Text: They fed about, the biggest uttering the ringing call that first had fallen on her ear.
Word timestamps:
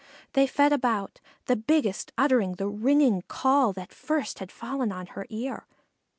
They 0.33 0.47
fed 0.47 0.73
about, 0.73 1.21
the 1.45 1.55
biggest 1.55 2.11
uttering 2.17 2.53
the 2.53 2.67
ringing 2.67 3.21
call 3.27 3.71
that 3.73 3.93
first 3.93 4.39
had 4.39 4.51
fallen 4.51 4.91
on 4.91 5.05
her 5.05 5.27
ear. 5.29 5.67